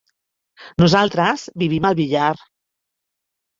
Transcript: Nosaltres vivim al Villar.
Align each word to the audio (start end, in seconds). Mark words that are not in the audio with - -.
Nosaltres 0.83 1.45
vivim 1.65 1.87
al 1.93 1.99
Villar. 2.01 2.33